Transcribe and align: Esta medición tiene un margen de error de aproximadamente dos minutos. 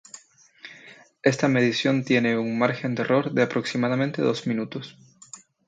Esta 1.21 1.47
medición 1.47 2.03
tiene 2.03 2.35
un 2.35 2.57
margen 2.57 2.95
de 2.95 3.03
error 3.03 3.33
de 3.33 3.43
aproximadamente 3.43 4.23
dos 4.23 4.47
minutos. 4.47 4.97